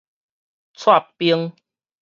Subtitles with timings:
[0.73, 1.53] 礤冰